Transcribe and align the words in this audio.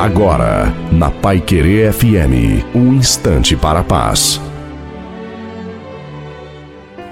Agora, 0.00 0.74
na 0.90 1.10
Pai 1.10 1.42
Querer 1.42 1.92
FM, 1.92 2.64
um 2.74 2.94
instante 2.94 3.54
para 3.54 3.80
a 3.80 3.84
paz. 3.84 4.40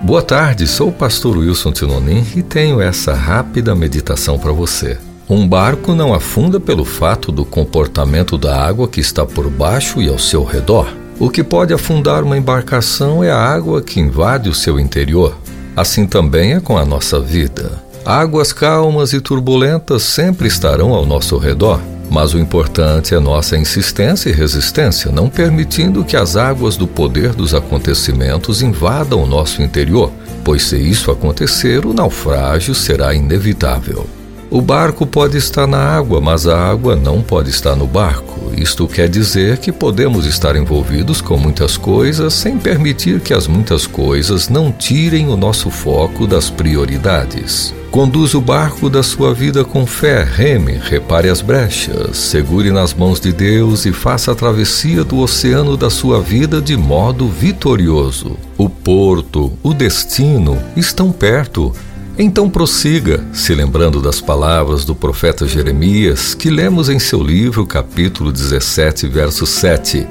Boa 0.01 0.23
tarde, 0.23 0.67
sou 0.67 0.89
o 0.89 0.93
pastor 0.93 1.37
Wilson 1.37 1.71
Tinonim 1.71 2.25
e 2.35 2.43
tenho 2.43 2.81
essa 2.81 3.13
rápida 3.13 3.75
meditação 3.75 4.39
para 4.39 4.53
você. 4.53 4.97
Um 5.29 5.47
barco 5.47 5.95
não 5.95 6.15
afunda 6.15 6.59
pelo 6.59 6.83
fato 6.83 7.31
do 7.31 7.45
comportamento 7.45 8.39
da 8.39 8.59
água 8.59 8.89
que 8.89 9.01
está 9.01 9.27
por 9.27 9.51
baixo 9.51 10.01
e 10.01 10.09
ao 10.09 10.19
seu 10.19 10.43
redor. 10.43 10.89
O 11.21 11.29
que 11.29 11.45
pode 11.45 11.75
afundar 11.75 12.25
uma 12.25 12.39
embarcação 12.39 13.23
é 13.23 13.31
a 13.31 13.39
água 13.39 13.83
que 13.83 14.01
invade 14.01 14.49
o 14.49 14.55
seu 14.55 14.81
interior. 14.81 15.37
Assim 15.77 16.07
também 16.07 16.55
é 16.55 16.61
com 16.61 16.79
a 16.79 16.87
nossa 16.87 17.21
vida. 17.21 17.83
Águas 18.03 18.51
calmas 18.51 19.13
e 19.13 19.21
turbulentas 19.21 20.05
sempre 20.05 20.49
estarão 20.49 20.95
ao 20.95 21.05
nosso 21.05 21.37
redor. 21.37 21.83
Mas 22.11 22.35
o 22.35 22.39
importante 22.39 23.15
é 23.15 23.21
nossa 23.21 23.57
insistência 23.57 24.31
e 24.31 24.33
resistência, 24.33 25.13
não 25.13 25.29
permitindo 25.29 26.05
que 26.05 26.17
as 26.17 26.37
águas 26.37 26.77
do 26.77 26.87
poder 26.87 27.35
dos 27.35 27.55
acontecimentos 27.55 28.63
invadam 28.63 29.23
o 29.23 29.27
nosso 29.27 29.63
interior, 29.63 30.11
pois 30.43 30.63
se 30.63 30.79
isso 30.79 31.11
acontecer, 31.11 31.85
o 31.85 31.93
naufrágio 31.93 32.75
será 32.75 33.15
inevitável. 33.15 34.18
O 34.51 34.63
barco 34.63 35.07
pode 35.07 35.37
estar 35.37 35.67
na 35.67 35.79
água, 35.79 36.23
mas 36.23 36.47
a 36.47 36.59
água 36.59 36.97
não 36.97 37.21
pode 37.21 37.51
estar 37.51 37.77
no 37.77 37.87
barco. 37.87 38.51
Isto 38.57 38.89
quer 38.89 39.07
dizer 39.07 39.59
que 39.59 39.71
podemos 39.71 40.25
estar 40.25 40.57
envolvidos 40.57 41.21
com 41.21 41.37
muitas 41.37 41.77
coisas 41.77 42.33
sem 42.33 42.59
permitir 42.59 43.21
que 43.21 43.35
as 43.35 43.47
muitas 43.47 43.87
coisas 43.87 44.49
não 44.49 44.73
tirem 44.73 45.29
o 45.29 45.37
nosso 45.37 45.71
foco 45.71 46.27
das 46.27 46.49
prioridades. 46.49 47.75
Conduza 47.91 48.39
o 48.39 48.41
barco 48.41 48.89
da 48.89 49.03
sua 49.03 49.35
vida 49.35 49.65
com 49.65 49.87
fé, 49.87 50.23
reme, 50.23 50.79
repare 50.83 51.29
as 51.29 51.43
brechas, 51.43 52.17
segure 52.17 52.71
nas 52.71 52.95
mãos 52.95 53.21
de 53.21 53.33
Deus 53.33 53.85
e 53.85 53.93
faça 53.93 54.33
a 54.33 54.35
travessia 54.35 55.05
do 55.05 55.19
oceano 55.19 55.77
da 55.77 55.91
sua 55.91 56.21
vida 56.21 56.61
de 56.61 56.77
modo 56.77 57.29
vitorioso. 57.29 58.37
O 58.57 58.69
porto, 58.69 59.53
o 59.63 59.75
destino 59.75 60.59
estão 60.77 61.13
perto 61.13 61.73
então 62.19 62.51
prossiga, 62.51 63.25
se 63.33 63.55
lembrando 63.55 64.03
das 64.03 64.21
palavras 64.21 64.85
do 64.85 64.93
profeta 64.93 65.47
Jeremias, 65.47 66.35
que 66.35 66.51
lemos 66.51 66.89
em 66.89 66.99
seu 66.99 67.23
livro, 67.23 67.65
capítulo 67.65 68.33
17, 68.33 69.07
verso 69.07 69.47
7. 69.47 70.05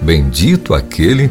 Bendito 0.00 0.72
aquele 0.72 1.30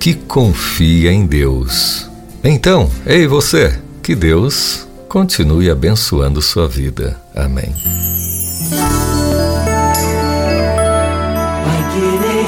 que 0.00 0.14
confia 0.14 1.12
em 1.12 1.24
Deus. 1.24 2.10
Então, 2.42 2.90
ei 3.06 3.28
você, 3.28 3.78
que 4.02 4.16
Deus 4.16 4.84
continue 5.08 5.70
abençoando 5.70 6.42
sua 6.42 6.66
vida. 6.66 7.16
Amém. 7.36 7.72
Vai 11.64 11.92
querer 11.92 12.38